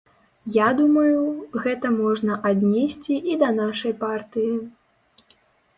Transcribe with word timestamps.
Я 0.53 0.69
думаю, 0.79 1.19
гэта 1.65 1.87
можна 2.01 2.39
аднесці 2.53 3.19
і 3.33 3.39
да 3.45 3.49
нашай 3.61 3.93
партыі. 4.03 4.53